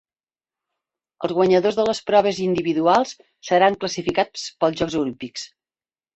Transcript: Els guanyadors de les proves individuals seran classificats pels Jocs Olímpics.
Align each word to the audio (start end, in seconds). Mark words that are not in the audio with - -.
Els 1.27 1.35
guanyadors 1.39 1.77
de 1.79 1.85
les 1.89 2.01
proves 2.07 2.39
individuals 2.47 3.13
seran 3.51 3.79
classificats 3.85 4.49
pels 4.65 4.83
Jocs 4.83 4.99
Olímpics. 5.05 5.47